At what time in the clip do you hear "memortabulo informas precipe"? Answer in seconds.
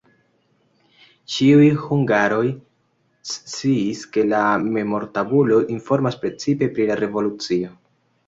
4.77-6.71